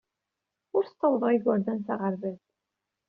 Ur 0.75 0.83
ssawḍeɣ 0.85 1.29
igerdan 1.31 1.79
s 1.85 1.87
aɣerbaz. 1.93 2.41